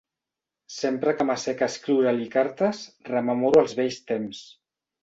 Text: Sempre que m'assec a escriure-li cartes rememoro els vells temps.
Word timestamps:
Sempre 0.75 1.13
que 1.19 1.27
m'assec 1.31 1.61
a 1.65 1.69
escriure-li 1.73 2.27
cartes 2.37 2.83
rememoro 3.13 3.65
els 3.67 3.79
vells 3.83 4.05
temps. 4.15 4.47